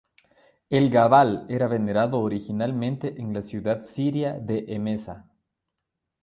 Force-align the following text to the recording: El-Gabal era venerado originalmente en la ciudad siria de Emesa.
El-Gabal 0.71 1.45
era 1.47 1.67
venerado 1.67 2.21
originalmente 2.21 3.21
en 3.21 3.35
la 3.35 3.43
ciudad 3.43 3.83
siria 3.85 4.33
de 4.33 4.65
Emesa. 4.69 5.29